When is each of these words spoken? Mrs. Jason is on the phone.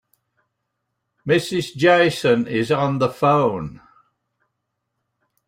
Mrs. 1.27 1.75
Jason 1.75 2.47
is 2.47 2.71
on 2.71 2.97
the 2.97 3.07
phone. 3.11 3.81